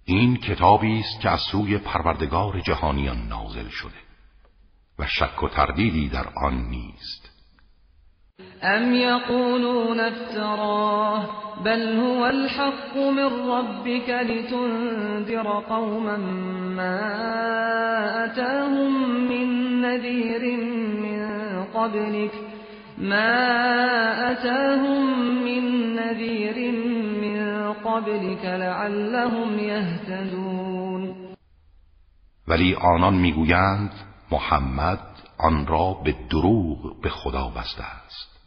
این 0.05 0.37
کتابی 0.37 0.99
است 0.99 1.21
که 1.21 1.29
از 1.29 1.39
سوی 1.51 1.77
پروردگار 1.77 2.59
جهانیان 2.59 3.27
نازل 3.27 3.67
شده 3.69 4.05
و 4.99 5.05
شک 5.07 5.43
و 5.43 5.49
تردیدی 5.49 6.09
در 6.09 6.27
آن 6.45 6.53
نیست. 6.53 7.31
ام 8.61 8.93
یقولون 8.93 9.99
افتراه 9.99 11.45
بل 11.65 11.97
هو 11.97 12.21
الحق 12.21 12.97
من 12.97 13.49
ربك 13.49 14.09
لتنذر 14.09 15.43
قوما 15.43 16.17
ما 16.75 16.99
أتاهم 18.25 18.91
من 19.29 19.81
نذير 19.81 20.57
من 20.57 21.54
قبلك. 21.75 22.31
ما 22.97 24.31
أتاهم 24.31 25.05
من 25.45 25.95
نذير 25.95 26.71
من 27.21 27.73
قبلك 27.73 28.45
لعلهم 28.45 29.59
يهتدون. 29.59 31.15
ولی 32.47 32.75
آنان 32.75 33.13
می‌گویند 33.13 33.91
محمد 34.31 34.99
آن 35.37 35.67
را 35.67 35.93
به 35.93 36.15
دروغ 36.29 37.01
به 37.01 37.09
خدا 37.09 37.49
بسته 37.49 37.83
است. 37.83 38.39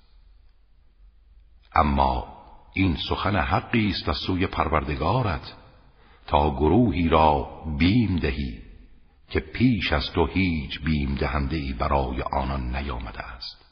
اما 1.74 2.38
این 2.74 2.96
سخن 3.08 3.36
حقی 3.36 3.90
است 3.90 4.08
از 4.08 4.16
سوی 4.16 4.46
پروردگارت 4.46 5.54
تا 6.26 6.50
گروهی 6.50 7.08
را 7.08 7.48
بیم 7.78 8.16
دهی. 8.16 8.67
که 9.30 9.40
پیش 9.40 9.92
از 9.92 10.12
تو 10.14 10.26
هیچ 10.26 10.80
بیم 10.84 11.14
دهنده 11.14 11.56
ای 11.56 11.72
برای 11.72 12.22
آنان 12.22 12.76
نیامده 12.76 13.20
است. 13.20 13.64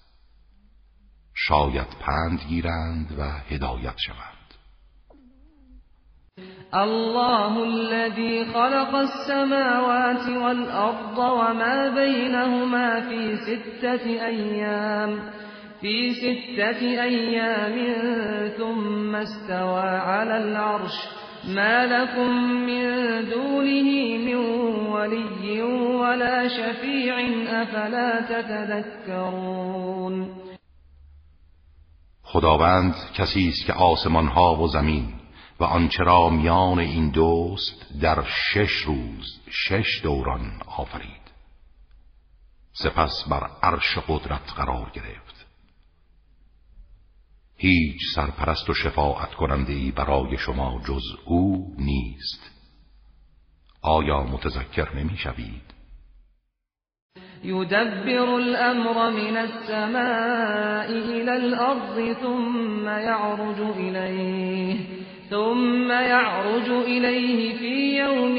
شاید 1.34 1.86
پند 2.00 2.40
گیرند 2.48 3.18
و 3.18 3.22
هدایت 3.54 3.94
شوند. 4.06 4.36
الله 6.72 7.56
الذي 7.56 8.44
خلق 8.44 8.94
السماوات 8.94 10.28
والأرض 10.28 11.18
وما 11.18 11.88
بينهما 11.88 13.00
في 13.00 13.36
ستة 13.36 14.26
أيام 14.26 15.20
في 15.80 16.14
ستة 16.14 16.80
أيام 17.02 17.74
ثم 18.58 19.14
استوى 19.14 19.88
على 19.88 20.38
العرش. 20.38 21.25
ما 21.46 21.86
لكم 21.86 22.30
من 22.66 22.84
دونه 23.30 24.16
من 24.18 24.34
ولي 24.90 25.62
ولا 25.62 26.48
شفيع 26.48 27.16
أفلا 27.62 28.20
تتذكرون. 28.28 30.16
خداوند 32.22 32.94
کسی 33.14 33.48
است 33.48 33.66
که 33.66 33.72
آسمان 33.72 34.28
ها 34.28 34.56
و 34.56 34.68
زمین 34.68 35.12
و 35.60 35.64
آنچه 35.64 36.04
را 36.04 36.28
میان 36.28 36.78
این 36.78 37.10
دوست 37.10 38.00
در 38.00 38.24
شش 38.24 38.72
روز 38.72 39.40
شش 39.50 40.00
دوران 40.02 40.60
آفرید. 40.76 41.26
سپس 42.72 43.24
بر 43.30 43.50
عرش 43.62 43.98
قدرت 44.08 44.52
قرار 44.56 44.90
گرفت. 44.94 45.25
هیچ 47.58 47.96
سرپرست 48.14 48.70
و 48.70 48.74
شفاعت 48.74 49.34
کننده 49.34 49.72
ای 49.72 49.90
برای 49.90 50.38
شما 50.38 50.80
جز 50.88 51.02
او 51.24 51.66
نیست 51.78 52.50
آیا 53.82 54.22
متذکر 54.22 54.96
نمی 54.96 55.16
شوید؟ 55.16 55.76
يدبر 57.44 58.34
الأمر 58.34 59.10
من 59.10 59.36
السماء 59.36 60.90
إلى 60.90 61.36
الأرض 61.36 62.12
ثم 62.22 62.88
يعرج 62.88 63.60
إليه 63.76 64.76
ثم 65.30 65.90
يعرج 65.90 66.68
إليه 66.68 67.58
في 67.58 67.98
يوم 67.98 68.34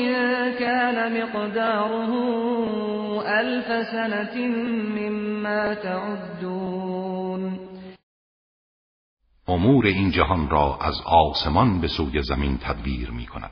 كان 0.59 1.21
مقداره 1.21 2.11
ألف 3.39 3.87
سنة 3.87 4.47
مما 4.97 5.73
تعدون 5.73 7.06
امور 9.47 9.85
این 9.85 10.11
جهان 10.11 10.49
را 10.49 10.77
از 10.81 11.01
آسمان 11.05 11.81
به 11.81 11.87
سوی 11.87 12.21
زمین 12.21 12.57
تدبیر 12.57 13.11
می 13.11 13.25
کند 13.25 13.51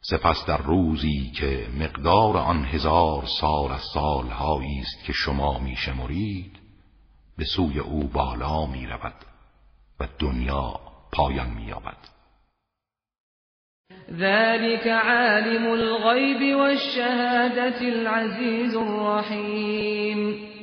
سپس 0.00 0.46
در 0.46 0.62
روزی 0.62 1.32
که 1.34 1.68
مقدار 1.80 2.36
آن 2.36 2.64
هزار 2.64 3.24
سال 3.40 3.72
از 3.72 3.82
سالهایی 3.94 4.80
است 4.80 5.04
که 5.04 5.12
شما 5.12 5.58
می 5.58 5.76
شمرید 5.76 6.58
به 7.38 7.44
سوی 7.44 7.78
او 7.78 8.08
بالا 8.08 8.66
می 8.66 8.86
رود 8.86 9.14
و 10.00 10.08
دنیا 10.18 10.80
پایان 11.12 11.50
می 11.50 11.62
یابد 11.62 11.96
ذلك 14.10 14.86
عالم 14.86 15.66
الغیب 15.66 16.56
والشهادة 16.56 17.80
العزیز 17.80 18.76
الرحیم. 18.76 20.53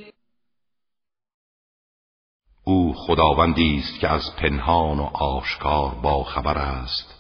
خداوندی 3.08 3.78
است 3.78 4.00
که 4.00 4.08
از 4.08 4.36
پنهان 4.36 5.00
و 5.00 5.04
آشکار 5.14 5.92
با 6.04 6.24
خبر 6.24 6.58
است 6.58 7.16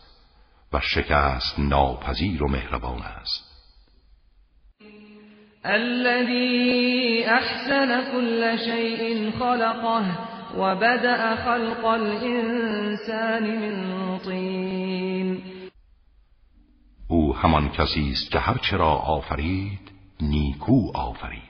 و 0.73 0.79
شکست 0.79 1.59
ناپذیر 1.59 2.43
و 2.43 2.47
مهربان 2.47 3.01
است. 3.01 3.51
الذي 5.65 7.23
احسن 7.23 8.11
كل 8.11 8.57
شيء 8.57 9.31
خلقه 9.39 10.03
وبدأ 10.57 11.35
خلق 11.35 11.85
الانسان 11.85 13.43
من 13.43 14.19
طین 14.19 15.41
او 17.07 17.35
همان 17.35 17.69
کسی 17.69 18.11
است 18.11 18.31
که 18.31 18.39
هرچه 18.39 18.77
را 18.77 18.91
آفرید 18.91 19.91
نیکو 20.21 20.91
آفرید 20.97 21.41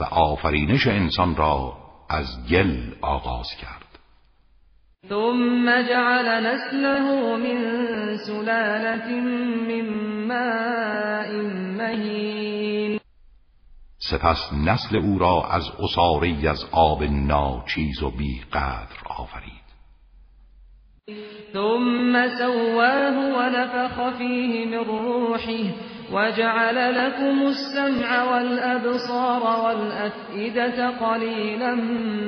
و 0.00 0.04
آفرینش 0.04 0.86
انسان 0.86 1.36
را 1.36 1.83
از 2.08 2.26
گل 2.50 2.94
آغاز 3.00 3.46
کرد. 3.60 3.84
ثم 5.08 5.82
جعل 5.82 6.46
نسله 6.46 7.36
من 7.36 8.16
سلالة 8.16 9.20
من 9.68 9.88
ماء 10.28 11.42
مهین 11.78 13.00
سپس 13.98 14.52
نسل 14.66 14.96
او 14.96 15.18
را 15.18 15.42
از 15.50 15.62
اصاری 15.80 16.48
از 16.48 16.64
آب 16.72 17.02
ناچیز 17.02 18.02
و 18.02 18.10
بی 18.10 18.40
قدر 18.52 18.96
آفرید. 19.06 19.64
ثم 21.52 22.28
سواه 22.38 23.16
ونفخ 23.16 24.18
فيه 24.18 24.66
من 24.66 24.84
روحه. 24.84 25.74
وجعل 26.12 26.94
لكم 26.94 27.46
السمع 27.46 28.22
والأبصار 28.22 29.42
والأفئدة 29.64 30.90
قليلا 30.90 31.74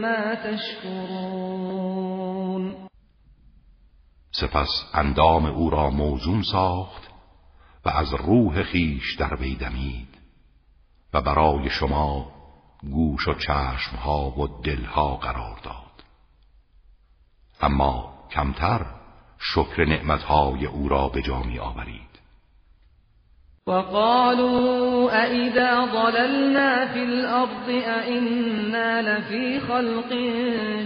ما 0.00 0.34
تشكرون. 0.34 1.86
سپس 4.30 4.90
اندام 4.94 5.46
او 5.46 5.70
را 5.70 5.90
موزون 5.90 6.42
ساخت 6.42 7.02
و 7.84 7.88
از 7.88 8.14
روح 8.14 8.62
خیش 8.62 9.16
در 9.18 9.34
وی 9.34 9.54
دمید 9.54 10.18
و 11.12 11.20
برای 11.20 11.70
شما 11.70 12.32
گوش 12.82 13.28
و 13.28 13.34
چشمها 13.34 14.30
و 14.30 14.62
دلها 14.62 15.16
قرار 15.16 15.60
داد. 15.64 16.04
اما 17.60 18.14
کمتر 18.30 18.86
شکر 19.38 19.84
نعمتهای 19.84 20.66
او 20.66 20.88
را 20.88 21.08
به 21.08 21.22
جا 21.22 21.42
می 21.42 21.58
آورید. 21.58 22.05
وقالوا 23.68 25.10
أئذا 25.24 25.84
ضللنا 25.84 26.86
في 26.86 27.04
الأرض 27.04 27.68
أئنا 27.68 29.02
لفي 29.02 29.60
خلق 29.60 30.12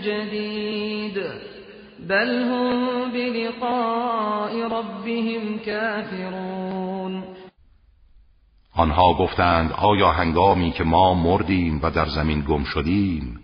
جديد 0.05 1.25
بل 2.09 2.43
هم 2.43 3.11
بلقاء 3.13 4.69
ربهم 4.69 5.59
كافرون. 5.59 7.23
آنها 8.77 9.15
گفتند 9.15 9.73
آیا 9.73 10.11
هنگامی 10.11 10.71
که 10.71 10.85
ما 10.85 11.15
مردیم 11.15 11.81
و 11.83 11.91
در 11.91 12.07
زمین 12.09 12.45
گم 12.49 12.65
شدیم 12.65 13.41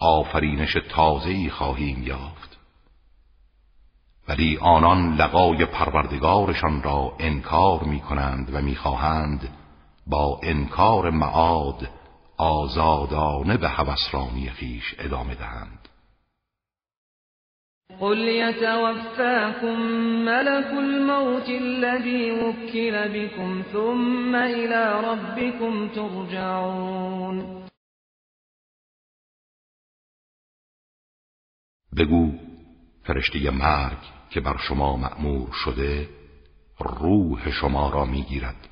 آفرینش 0.00 0.76
تازه‌ای 0.88 1.50
خواهیم 1.50 2.02
یافت؟ 2.06 2.57
ولی 4.28 4.58
آنان 4.60 5.14
لقای 5.14 5.64
پروردگارشان 5.64 6.82
را 6.82 7.16
انکار 7.18 7.84
می 7.84 8.00
کنند 8.00 8.54
و 8.54 8.60
می‌خواهند 8.62 9.48
با 10.06 10.40
انکار 10.42 11.10
معاد 11.10 11.88
آزادانه 12.36 13.56
به 13.56 13.68
هوسرانی 13.68 14.50
خیش 14.50 14.94
ادامه 14.98 15.34
دهند. 15.34 15.88
قل 18.00 18.18
يتوفاكم 18.18 19.80
ملك 20.24 20.72
الموت 20.72 21.48
الذي 21.48 22.30
وكل 22.30 23.08
بكم 23.08 23.62
ثم 23.72 24.34
إلى 24.34 25.00
ربكم 25.04 25.88
ترجعون. 25.88 27.58
بگو 31.96 32.32
فرشته 33.04 33.50
مرگ 33.50 34.17
که 34.30 34.40
بر 34.40 34.56
شما 34.56 34.96
مأمور 34.96 35.48
شده 35.52 36.08
روح 36.80 37.50
شما 37.50 37.90
را 37.90 38.04
می‌گیرد. 38.04 38.68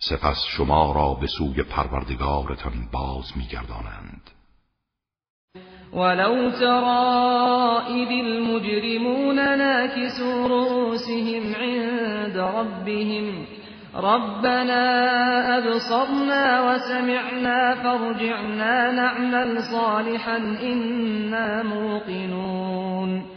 سپس 0.00 0.44
شما 0.56 0.92
را 0.92 1.14
به 1.14 1.26
سوی 1.26 1.62
پروردگارتان 1.62 2.88
باز 2.92 3.32
میگردانند. 3.36 4.30
ولو 5.92 6.50
ترى 6.50 7.04
إذ 7.88 8.10
المجرمون 8.10 9.38
ناكسوا 9.38 10.46
رؤوسهم 10.46 11.54
عند 11.54 12.38
ربهم 12.38 13.46
ربنا 13.94 14.84
أبصرنا 15.58 16.62
وسمعنا 16.66 17.74
فارجعنا 17.82 18.90
نعمل 18.90 19.62
صالحا 19.62 20.36
إنا 20.62 21.62
موقنون. 21.62 23.33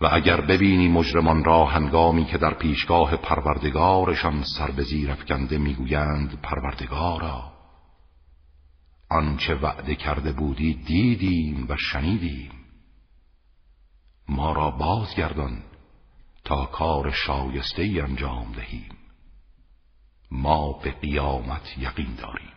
و 0.00 0.08
اگر 0.12 0.40
ببینی 0.40 0.88
مجرمان 0.88 1.44
را 1.44 1.66
هنگامی 1.66 2.24
که 2.24 2.38
در 2.38 2.54
پیشگاه 2.54 3.16
پروردگارشان 3.16 4.42
سر 4.58 4.70
به 4.70 4.82
زیر 4.82 5.10
افکنده 5.10 5.58
می‌گویند 5.58 6.40
پروردگارا 6.42 7.52
آنچه 9.10 9.54
وعده 9.54 9.94
کرده 9.94 10.32
بودی 10.32 10.74
دیدیم 10.74 11.66
و 11.68 11.76
شنیدیم. 11.76 12.50
ما 14.28 14.52
را 14.52 14.70
بازگردان 14.70 15.62
تا 16.44 16.64
کار 16.64 17.10
شایسته 17.10 17.82
ای 17.82 18.00
انجام 18.00 18.52
دهیم. 18.52 18.96
ما 20.30 20.72
به 20.72 20.90
قیامت 20.90 21.78
یقین 21.78 22.14
داریم. 22.14 22.52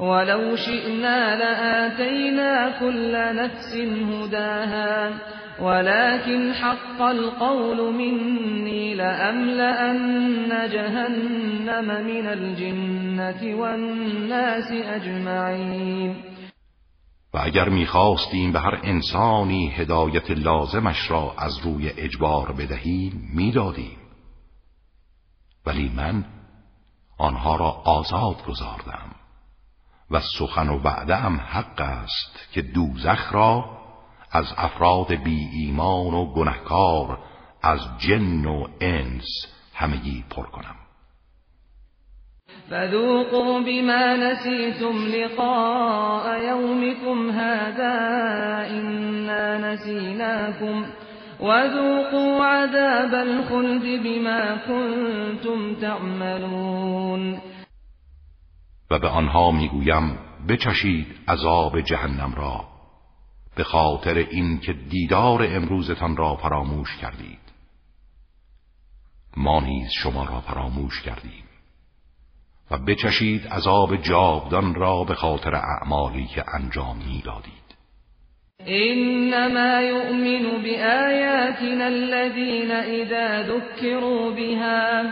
ولو 0.00 0.56
شئنا 0.56 1.34
لآتينا 1.34 2.78
كل 2.80 3.16
نفس 3.16 3.74
هداها. 3.74 5.43
ولكن 5.60 6.52
حق 6.52 7.02
القول 7.02 7.94
مني 7.94 8.94
لأملأن 8.94 10.70
جهنم 10.70 12.04
من 12.06 12.26
الجنة 12.26 13.54
والناس 13.60 14.70
أجمعين. 14.70 16.16
و 17.34 17.38
اگر 17.38 17.68
می‌خواستیم 17.68 18.52
به 18.52 18.60
هر 18.60 18.80
انسانی 18.82 19.70
هدایت 19.70 20.30
لازمش 20.30 21.10
را 21.10 21.34
از 21.38 21.58
روی 21.58 21.88
اجبار 21.88 22.52
بدهیم 22.52 23.30
می‌دادیم. 23.34 23.98
ولی 25.66 25.92
من 25.96 26.24
آنها 27.18 27.56
را 27.56 27.70
آزاد 27.70 28.44
گذاردم 28.44 29.14
و 30.10 30.20
سخن 30.38 30.68
و 30.68 30.78
وعده 30.78 31.16
هم 31.16 31.40
حق 31.40 31.80
است 31.80 32.48
که 32.52 32.62
دوزخ 32.62 33.32
را 33.32 33.83
از 34.34 34.46
افراد 34.56 35.14
بی 35.14 35.48
ایمان 35.52 36.14
و 36.14 36.32
گنهکار 36.32 37.18
از 37.62 37.80
جن 37.98 38.44
و 38.44 38.66
انس 38.80 39.26
همگی 39.74 40.24
پر 40.30 40.42
کنم. 40.42 40.76
فذوقوا 42.70 43.60
بما 43.60 44.16
نسيتم 44.16 45.06
لقاء 45.06 46.42
يومكم 46.42 47.30
هذا 47.30 47.96
إنا 48.70 49.72
نسيناكم 49.72 50.84
وذوقوا 51.40 52.44
عذاب 52.44 53.14
الخلد 53.14 54.02
بما 54.02 54.56
كنتم 54.56 55.74
تعملون. 55.74 57.40
و 58.90 58.98
به 58.98 59.08
آنها 59.08 59.50
می‌گویم 59.50 60.18
بچشید 60.48 61.06
عذاب 61.28 61.80
جهنم 61.80 62.34
را. 62.36 62.73
به 63.56 63.64
خاطر 63.64 64.14
اینکه 64.14 64.72
دیدار 64.72 65.42
امروزتان 65.42 66.16
را 66.16 66.36
فراموش 66.36 66.96
کردید. 66.96 67.38
ما 69.36 69.60
نیز 69.60 69.90
شما 70.02 70.24
را 70.24 70.40
فراموش 70.40 71.02
کردیم 71.02 71.44
و 72.70 72.78
بچشید 72.78 73.46
عذاب 73.46 73.96
جاودان 73.96 74.74
را 74.74 75.04
به 75.04 75.14
خاطر 75.14 75.54
اعمالی 75.54 76.26
که 76.26 76.44
انجام 76.54 76.96
می‌دادید. 76.96 77.64
انما 78.66 79.80
يؤمن 79.80 80.62
بآياتنا 80.62 81.84
الذين 81.84 82.70
اذا 82.70 83.42
ذكروا 83.42 84.30
بها 84.30 85.02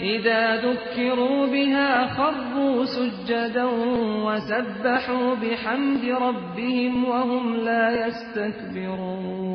إذا 0.00 0.56
ذكروا 0.56 1.46
بها 1.46 2.06
خروا 2.06 2.84
سجدا 2.84 3.64
وسبحوا 4.24 5.34
بحمد 5.34 6.04
ربهم 6.04 7.04
وهم 7.04 7.56
لا 7.56 8.06
يستكبرون. 8.06 9.50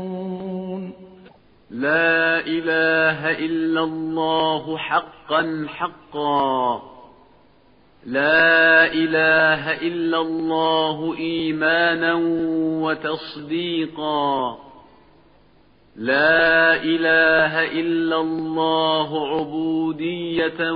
لا 1.71 2.39
إله 2.39 3.31
إلا 3.31 3.83
الله 3.83 4.77
حقا 4.77 5.65
حقا. 5.67 6.81
لا 8.05 8.93
إله 8.93 9.71
إلا 9.81 10.21
الله 10.21 11.17
إيمانا 11.17 12.13
وتصديقا. 12.83 14.64
لا 15.95 16.83
إله 16.83 17.71
إلا 17.79 18.21
الله 18.21 19.37
عبودية 19.37 20.71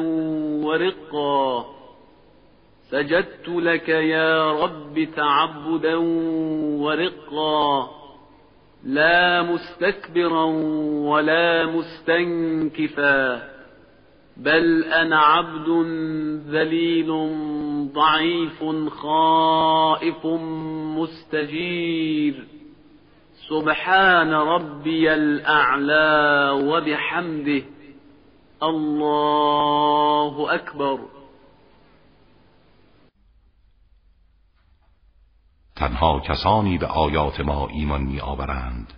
ورقا. 0.65 1.65
سجدت 2.91 3.49
لك 3.49 3.89
يا 3.89 4.51
رب 4.51 5.07
تعبدا 5.15 5.95
ورقا. 6.79 7.89
لا 8.85 9.41
مستكبرا 9.41 10.43
ولا 11.09 11.65
مستنكفا. 11.65 13.49
بل 14.37 14.83
أنا 14.83 15.19
عبد 15.19 15.69
ذليل 16.49 17.07
ضعيف 17.93 18.65
خائف 18.89 20.25
مستجير. 20.97 22.58
سبحان 23.49 24.33
ربي 24.33 25.13
الأعلى 25.13 26.49
وبحمده. 26.67 27.63
الله 28.63 30.55
أكبر. 30.55 30.99
تنها 35.75 36.19
کسانی 36.19 36.77
به 36.77 36.87
آیات 36.87 37.39
ما 37.39 37.67
ایمان 37.67 38.01
می 38.01 38.19
آورند 38.19 38.93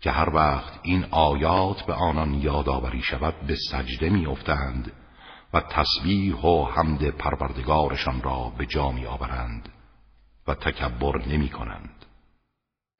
که 0.00 0.10
هر 0.10 0.34
وقت 0.34 0.80
این 0.82 1.04
آیات 1.10 1.82
به 1.86 1.92
آنان 1.92 2.34
یادآوری 2.34 3.02
شود 3.02 3.34
به 3.46 3.54
سجده 3.70 4.10
میافتند 4.10 4.92
و 5.54 5.60
تسبیح 5.60 6.36
و 6.36 6.64
حمد 6.64 7.10
پروردگارشان 7.10 8.22
را 8.22 8.52
به 8.58 8.66
جا 8.66 8.90
می 8.90 9.06
آورند 9.06 9.68
و 10.48 10.54
تکبر 10.54 11.26
نمی 11.26 11.48
کنند. 11.48 11.97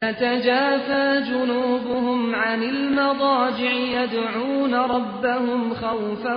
تتجافى 0.02 1.22
جنوبهم 1.28 2.34
عن 2.34 2.62
المضاجع 2.62 3.72
يدعون 3.72 4.74
ربهم 4.74 5.74
خوفا 5.74 6.36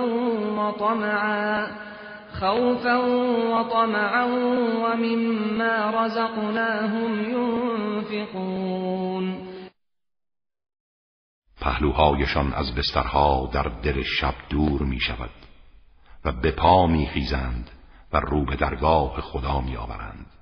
وطمعا 0.58 1.66
خوفا 2.40 2.96
وطمعا 3.54 4.24
ومما 4.82 5.90
رزقناهم 5.90 7.30
ينفقون. 8.10 9.36
پهلوهایشان 11.60 12.52
از 12.54 12.74
بسترها 12.74 13.50
در 13.52 13.68
دل 13.82 14.02
شب 14.02 14.34
دور 14.50 14.82
می 14.82 15.00
شود 15.00 15.30
و 16.24 16.32
به 16.32 16.50
پا 16.50 16.86
می 16.86 17.06
خیزند 17.06 17.70
و 18.12 18.20
رو 18.20 18.44
به 18.44 18.56
درگاه 18.56 19.20
خدا 19.20 19.60
می 19.60 19.76
آورند. 19.76 20.41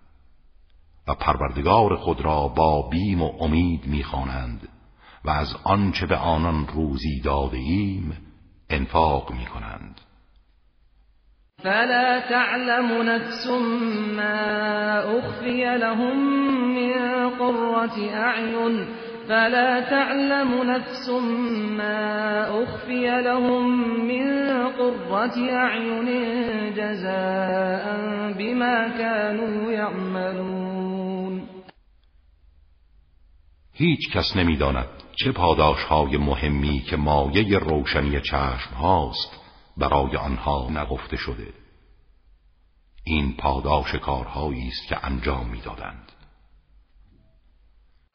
و 1.09 1.15
پروردگار 1.15 1.97
خود 1.97 2.21
را 2.21 2.49
با 2.49 2.89
بیم 2.89 3.23
و 3.23 3.33
امید 3.41 3.87
می 3.87 4.03
خوانند 4.03 4.69
و 5.25 5.31
از 5.31 5.57
آنچه 5.65 6.07
به 6.07 6.17
آنان 6.17 6.67
روزی 6.67 7.21
داده 7.21 7.57
ایم 7.57 8.17
انفاق 8.71 9.33
می 9.33 9.47
کنند 9.47 10.01
فلا 11.63 12.21
تعلم 12.29 13.03
نفس 13.03 13.47
ما 14.17 15.19
اخفی 15.19 15.65
لهم 15.65 16.17
من 16.75 17.29
قرة 17.29 18.15
اعین. 18.15 18.87
فلا 19.29 19.81
تعلم 19.81 20.71
نفس 20.71 21.09
ما 21.79 22.63
اخفی 22.63 23.07
لهم 23.07 23.67
من 24.07 24.69
قرة 24.69 25.53
اعین 25.53 26.09
جزاء 26.75 27.85
بما 28.39 28.89
كانوا 28.99 29.73
يعملون. 29.73 30.80
هیچ 33.81 34.11
کس 34.11 34.37
نمی‌داند 34.37 34.89
چه 35.17 35.33
پاداش 35.33 35.83
های 35.83 36.17
مهمی 36.17 36.81
که 36.81 36.97
مایه 36.97 37.59
روشنی 37.59 38.21
چشم 38.21 38.75
هاست 38.75 39.41
برای 39.77 40.17
آنها 40.17 40.69
نگفته 40.71 41.17
شده. 41.17 41.53
این 43.05 43.37
پاداش 43.37 43.95
کارهایی 43.95 44.69
است 44.69 44.89
که 44.89 45.07
انجام 45.07 45.47
می‌دادند. 45.47 46.13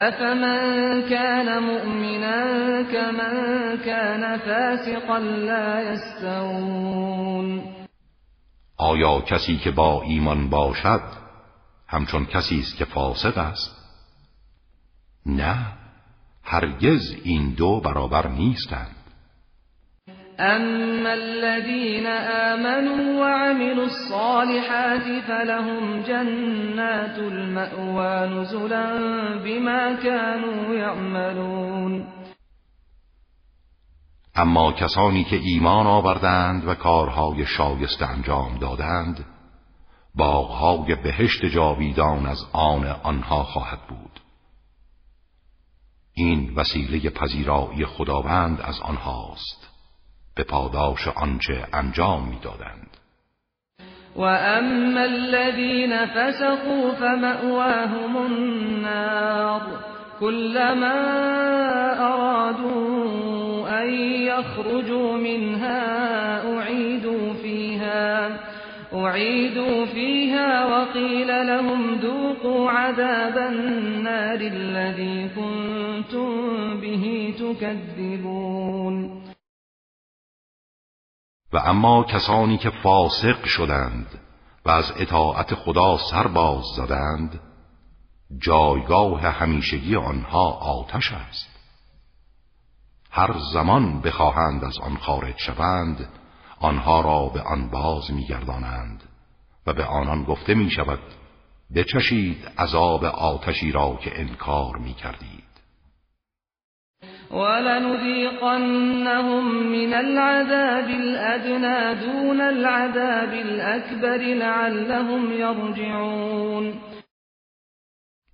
افمن 0.02 1.10
كان 1.10 1.60
مؤمنا 1.60 2.84
كمن 2.84 3.78
كان 3.86 4.38
فاسقا 4.38 5.18
لا 5.18 5.94
يستوون 5.94 7.64
آیا 8.78 9.22
کسی 9.22 9.58
که 9.58 9.72
با 9.72 10.02
ایمان 10.02 10.50
باشد 10.50 11.02
همچون 11.88 12.26
کسی 12.26 12.60
است 12.60 12.78
که 12.78 12.86
فاسق 12.86 13.38
است؟ 13.38 13.85
نه 15.26 15.56
هرگز 16.44 17.16
این 17.24 17.54
دو 17.54 17.82
برابر 17.82 18.28
نیستند. 18.28 18.96
اما 20.40 21.10
الذين 21.10 22.08
آمنوا 22.52 23.22
وعملوا 23.22 23.84
الصالحات 23.84 25.22
فلهم 25.28 26.02
جنات 26.02 27.20
المأوى 27.20 28.30
نزلا 28.30 28.98
بما 29.44 29.96
كانوا 29.96 30.76
يعملون. 30.76 32.08
اما 34.36 34.72
کسانی 34.72 35.24
که 35.24 35.36
ایمان 35.36 35.88
آوردند 35.88 36.68
و 36.68 36.74
کارهای 36.76 37.46
شایسته 37.46 38.06
انجام 38.06 38.58
دادند 38.58 39.26
باغهای 40.16 40.96
بهشت 40.96 41.46
جاویدان 41.46 42.26
از 42.26 42.38
آن 42.54 42.86
آنها 43.04 43.44
خواهد 43.44 43.80
بود. 43.90 44.25
این 46.18 46.54
وسیله 46.56 47.10
پذیرایی 47.10 47.86
خداوند 47.86 48.62
از 48.62 48.82
آنهاست. 48.82 49.70
به 50.36 50.44
پاداش 50.44 51.08
آنچه 51.08 51.68
انجام 51.74 52.28
می‌دادند. 52.28 52.98
و 54.16 54.22
اما 54.22 55.00
الذين 55.00 56.06
فسقوا 56.06 56.92
فمأواهم 56.92 58.18
النار 58.18 59.62
كلما 60.20 60.94
ارادوا 62.00 63.70
ان 63.70 63.90
يخرجوا 64.04 65.18
منها 65.18 66.58
اعيدوا 66.58 67.34
فيها 67.34 68.40
أعيدوا 68.94 69.86
فيها 69.86 70.66
وقيل 70.66 71.28
لهم 71.28 71.96
ذوقوا 71.96 72.72
عذاب 72.72 73.38
النار 73.38 74.40
الذي 74.42 75.30
كنتم 75.36 75.85
به 76.82 77.34
تكذبون. 77.34 79.22
و 81.54 81.58
اما 81.58 82.04
کسانی 82.04 82.58
که 82.58 82.70
فاسق 82.70 83.46
شدند 83.46 84.22
و 84.66 84.70
از 84.70 84.94
اطاعت 84.98 85.56
خدا 85.56 85.98
سرباز 85.98 86.64
زدند 86.76 87.40
جایگاه 88.38 89.22
همیشگی 89.22 89.96
آنها 89.96 90.52
آتش 90.52 91.12
است. 91.12 91.56
هر 93.12 93.36
زمان 93.54 94.02
بخواهند 94.02 94.64
از 94.64 94.80
آن 94.80 94.98
خارج 94.98 95.38
شوند 95.38 96.10
آنها 96.60 97.02
را 97.02 97.30
به 97.30 97.42
آن 97.42 97.70
باز 97.70 98.12
میگردانند 98.12 99.04
و 99.68 99.74
به 99.74 99.86
آنان 99.86 100.24
گفته 100.24 100.54
می 100.54 100.72
شود 100.72 101.00
بچشید 101.76 102.46
عذاب 102.58 103.06
آتشی 103.06 103.72
را 103.72 103.96
که 104.02 104.20
انکار 104.22 104.78
می 104.78 104.94
کردید 104.94 105.45
ولنذيقنهم 107.32 108.84
من 109.72 109.94
العذاب 109.94 110.90
الأدنى 110.90 111.96
دون 111.96 112.42
العذاب 112.42 113.34
الأكبر 113.34 114.18
لعلهم 114.18 115.32
يرجعون. 115.32 116.74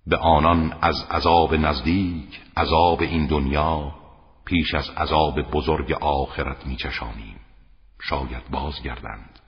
به 0.06 0.16
آنان 0.16 0.72
از 0.82 1.06
عذاب 1.10 1.54
نزدیک 1.54 2.40
عذاب 2.56 3.00
این 3.00 3.26
دنیا 3.26 3.92
پیش 4.44 4.74
از 4.74 4.90
عذاب 4.96 5.42
بزرگ 5.42 5.92
آخرت 5.92 6.66
میچشانیم. 6.66 7.40
شاید 8.00 8.50
بازگردند. 8.50 9.38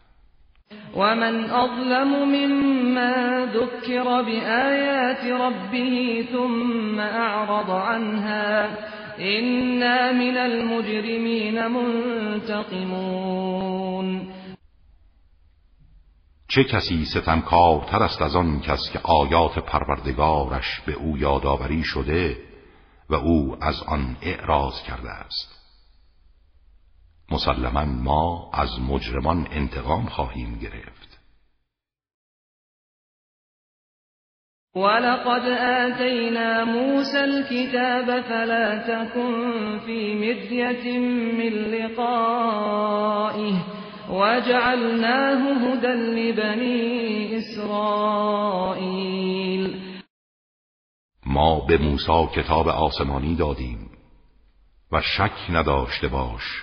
و 0.97 1.15
من 1.15 1.51
اظلم 1.51 2.25
ممن 2.25 3.47
ذکر 3.53 4.23
بآیات 4.23 5.25
ربه 5.25 6.25
ثم 6.33 6.99
اعرض 6.99 7.69
عنها 7.69 8.69
إنا 9.19 10.13
من 10.13 10.37
المجرمین 10.37 11.67
منتقمون 11.67 13.15
چه 16.49 16.65
کسی 16.65 17.05
ستمکارتر 17.05 18.03
است 18.03 18.23
از 18.23 18.37
آن 18.37 18.61
کس 18.61 18.91
که 18.93 18.99
آیات 18.99 19.59
پروردگارش 19.59 20.81
به 20.87 20.93
او 20.93 21.19
یادآوری 21.19 21.83
شده 21.85 22.37
و 23.11 23.15
او 23.15 23.57
از 23.61 23.83
آن 23.83 24.17
اعراض 24.23 24.83
کرده 24.83 25.11
است؟ 25.11 25.55
مسلما 27.31 27.85
ما 27.85 28.51
از 28.53 28.81
مجرمان 28.81 29.49
انتقام 29.51 30.07
خواهیم 30.07 30.59
گرفت. 30.59 31.14
ولقد 34.75 35.49
آتینا 35.59 36.65
موسى 36.65 37.25
الكتاب 37.25 38.21
فلا 38.23 38.79
تكن 38.79 39.79
في 39.87 40.15
مدية 40.15 40.99
من 41.39 41.53
لقائه 41.75 43.55
وجعلناه 44.11 45.53
هدى 45.53 45.87
لبني 45.87 47.39
اسرائیل 47.39 48.65
ما 51.27 51.61
به 51.69 51.79
موسی 51.79 52.27
کتاب 52.37 52.69
آسمانی 52.69 53.35
دادیم 53.37 53.91
و 54.93 55.01
شک 55.01 55.51
نداشته 55.51 56.09
باش 56.09 56.63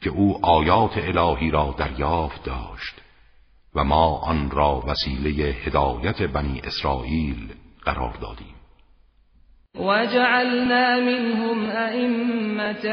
که 0.00 0.10
او 0.10 0.46
آیات 0.46 0.98
الهی 0.98 1.50
را 1.50 1.74
دریافت 1.78 2.44
داشت. 2.44 3.05
و 3.76 3.84
ما 3.84 4.18
آن 4.18 4.50
را 4.50 4.82
وسیله 4.86 5.52
هدایت 5.52 6.22
بنی 6.22 6.60
اسرائیل 6.64 7.54
قرار 7.84 8.12
دادیم. 8.20 8.56
وجعلنا 9.78 11.00
منهم 11.00 11.70
أئمة 11.70 12.86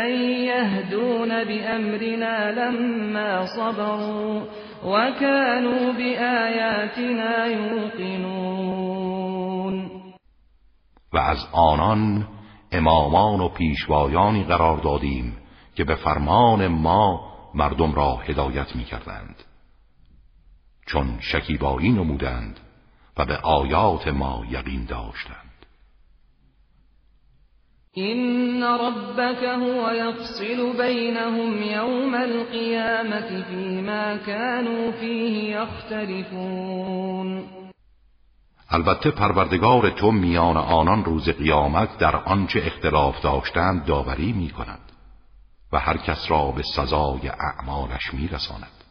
يهدون 0.52 1.44
بأمرنا 1.44 2.52
لما 2.52 3.46
صبروا 3.46 4.42
وكانوا 4.86 5.92
بآياتنا 5.92 7.46
يوقنون. 7.46 9.04
و 11.13 11.18
از 11.18 11.48
آنان 11.54 12.28
امامان 12.72 13.40
و 13.42 13.50
پیشوایانی 13.50 14.44
قرار 14.44 14.78
دادیم 14.78 15.38
که 15.75 15.84
به 15.84 15.96
فرمان 15.96 16.68
ما 16.68 17.34
مردم 17.56 17.94
را 17.94 18.16
هدایت 18.16 18.75
می 18.75 18.84
کردند 18.84 19.36
چون 20.86 21.20
شکیبایی 21.20 21.90
نمودند 21.90 22.60
و 23.18 23.25
به 23.25 23.38
آیات 23.38 24.08
ما 24.08 24.46
یقین 24.50 24.86
داشتند. 24.86 25.54
این 27.96 28.63
ربك 28.63 29.44
هو 29.44 29.96
یفصل 29.96 30.72
بینهم 30.72 31.62
یوم 31.62 32.13
القیامت 32.13 33.44
فیما 33.44 34.18
كانوا 34.18 34.92
فیه 34.92 35.44
یختلفون. 35.44 37.44
البته 38.70 39.12
پروردگار 39.12 39.90
تو 39.90 40.12
میان 40.12 40.58
آنان 40.58 41.06
روز 41.06 41.30
قیامت 41.30 41.98
در 41.98 42.16
آنچه 42.16 42.63
اختلاف 42.66 43.22
داشتند 43.22 43.86
داوری 43.86 44.34
می 44.34 44.50
کند 44.50 44.92
و 45.72 45.80
هر 45.80 45.98
کس 45.98 46.32
را 46.32 46.52
به 46.52 46.63
سزای 46.75 47.30
اعمالش 47.30 48.13
میرساند. 48.13 48.83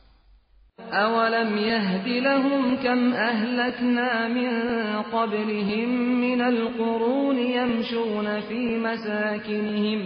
اولم 0.93 1.57
یهد 1.57 2.09
لهم 2.09 2.77
کم 2.77 3.13
اهلکنا 3.13 4.29
من 4.29 5.03
قبلهم 5.03 5.89
من 6.21 6.41
القرون 6.41 7.39
یمشون 7.39 8.41
فی 8.41 8.79
مساکنهم 8.79 10.01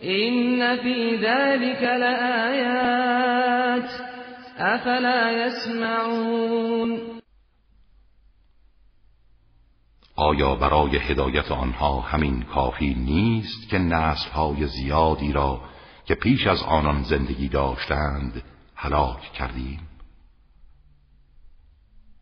این 0.00 0.76
فی 0.76 1.18
ذلك 1.22 1.82
لآیات 1.82 3.08
افلا 4.58 5.32
یسمعون 5.32 7.00
آیا 10.16 10.54
برای 10.54 10.96
هدایت 10.96 11.50
آنها 11.50 12.00
همین 12.00 12.42
کافی 12.42 12.94
نیست 12.94 13.68
که 13.70 13.78
نسلهای 13.78 14.66
زیادی 14.66 15.32
را 15.32 15.60
که 16.04 16.14
پیش 16.14 16.46
از 16.46 16.62
آنان 16.62 17.02
زندگی 17.02 17.48
داشتند 17.48 18.42
هلاک 18.76 19.32
کردیم؟ 19.32 19.87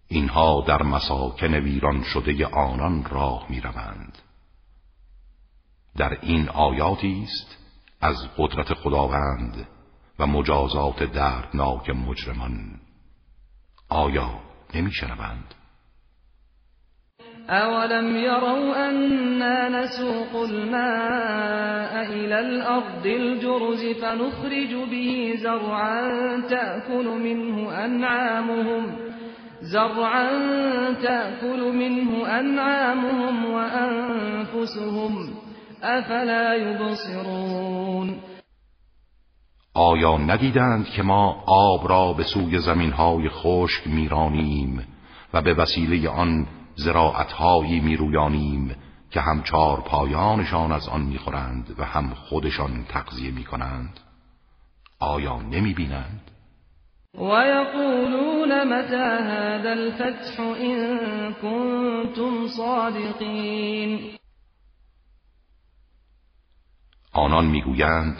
اینها 0.08 0.64
در 0.68 0.82
مساکن 0.82 1.54
ویران 1.54 2.02
شده 2.02 2.46
آنان 2.46 3.04
راه 3.04 3.46
می 3.48 3.60
روند. 3.60 4.18
در 5.96 6.18
این 6.22 6.48
آیاتی 6.48 7.22
است 7.22 7.56
از 8.00 8.16
قدرت 8.38 8.74
خداوند 8.74 9.68
و 10.18 10.26
مجازات 10.26 11.02
دردناک 11.02 11.90
مجرمان 11.90 12.80
آیا 13.88 14.40
نمی 14.74 14.92
شنوند؟ 14.92 15.54
أولم 17.50 18.16
يروا 18.16 18.88
أنا 18.88 19.68
نسوق 19.68 20.36
الماء 20.36 22.02
إلى 22.12 22.40
الأرض 22.40 23.06
الجرز 23.06 23.84
فنخرج 24.00 24.74
به 24.90 25.34
زرعا 25.36 26.40
تأكل 26.50 27.06
منه 27.06 27.84
أنعامهم 27.84 29.05
زرعا 29.66 30.30
تأكل 31.02 31.72
منه 31.72 32.26
أنعامهم 32.40 33.44
وأنفسهم 33.44 35.28
أفلا 35.82 36.54
يبصرون. 36.54 38.20
آیا 39.74 40.16
ندیدند 40.18 40.86
که 40.86 41.02
ما 41.02 41.44
آب 41.46 41.88
را 41.88 42.12
به 42.12 42.24
سوی 42.24 42.58
زمینهای 42.58 43.28
خشک 43.28 43.86
میرانیم 43.86 44.86
و 45.32 45.42
به 45.42 45.54
وسیله 45.54 46.08
آن 46.08 46.46
زراعتهایی 46.74 47.80
میرویانیم 47.80 48.76
که 49.10 49.20
هم 49.20 49.42
چار 49.42 49.80
پایانشان 49.80 50.72
از 50.72 50.88
آن 50.88 51.02
می‌خورند 51.02 51.74
و 51.78 51.84
هم 51.84 52.14
خودشان 52.14 52.84
تغذیه 52.88 53.30
می‌کنند؟ 53.30 54.00
آیا 55.00 55.42
نمی‌بینند؟ 55.42 56.30
ويقولون 57.18 58.64
متى 58.64 58.96
هذا 58.96 59.72
الفتح 59.72 60.40
إن 60.40 61.32
كنتم 61.32 62.46
صادقین 62.46 64.00
آنان 67.12 67.46
می‌گویند 67.46 68.16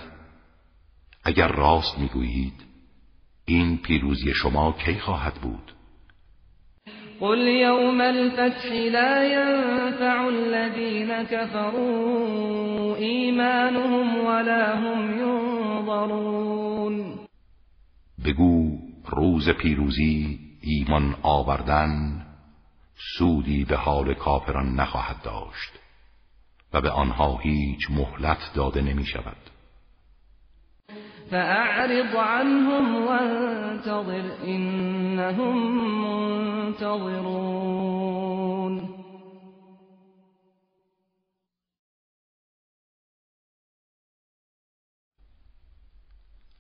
اگر 1.24 1.48
راست 1.48 1.98
می‌گویید 1.98 2.64
این 3.44 3.78
پیروزی 3.78 4.34
شما 4.34 4.72
کی 4.72 4.94
خواهد 4.94 5.34
بود؟ 5.34 5.72
قل 7.20 7.38
يوم 7.38 8.00
الفتح 8.00 8.72
لا 8.72 9.24
ينفع 9.24 10.26
الذين 10.26 11.22
كفروا 11.24 12.96
ایمانهم 12.96 14.26
ولا 14.26 14.76
هم 14.76 15.18
ينظرون 15.20 16.46
بگو 18.24 18.85
روز 19.08 19.48
پیروزی 19.48 20.40
ایمان 20.60 21.16
آوردن 21.22 22.22
سودی 23.18 23.64
به 23.64 23.76
حال 23.76 24.14
کافران 24.14 24.74
نخواهد 24.74 25.22
داشت 25.22 25.72
و 26.72 26.80
به 26.80 26.90
آنها 26.90 27.36
هیچ 27.36 27.90
مهلت 27.90 28.38
داده 28.54 28.82
نمی 28.82 29.06
شود 29.06 29.36
فأعرض 31.30 32.14
عنهم 32.16 33.06
وانتظر 33.06 34.30
إنهم 34.44 35.56
منتظرون. 36.72 37.66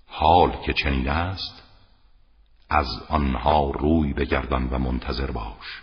حال 0.06 0.50
که 0.66 0.72
چنین 0.72 1.08
است 1.08 1.65
از 2.68 2.86
آنها 3.08 3.70
روی 3.70 4.12
بگردان 4.12 4.68
و 4.70 4.78
منتظر 4.78 5.30
باش. 5.30 5.82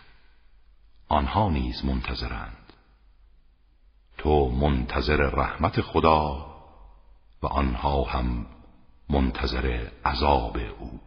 آنها 1.07 1.49
نیز 1.49 1.85
منتظرند. 1.85 2.73
تو 4.17 4.49
منتظر 4.49 5.17
رحمت 5.17 5.81
خدا 5.81 6.45
و 7.41 7.47
آنها 7.47 8.03
هم 8.03 8.45
منتظر 9.09 9.87
عذاب 10.05 10.57
او. 10.79 10.99